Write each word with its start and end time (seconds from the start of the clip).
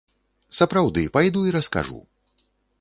Сапраўды, 0.59 1.03
пайду 1.19 1.45
і 1.51 1.55
раскажу. 1.59 2.03